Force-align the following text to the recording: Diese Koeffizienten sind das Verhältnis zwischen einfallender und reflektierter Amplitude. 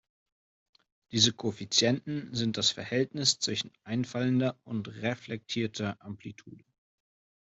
Diese 1.11 1.31
Koeffizienten 1.31 2.33
sind 2.33 2.57
das 2.57 2.71
Verhältnis 2.71 3.37
zwischen 3.37 3.69
einfallender 3.83 4.57
und 4.63 4.87
reflektierter 4.87 5.95
Amplitude. 6.01 6.65